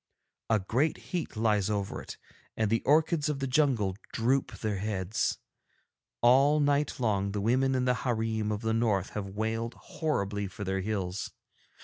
[0.49, 2.17] A great heat lies over it,
[2.57, 5.37] and the orchids of the jungle droop their heads.
[6.21, 10.63] All night long the women in the hareem of the North have wailed horribly for
[10.63, 11.29] their hills.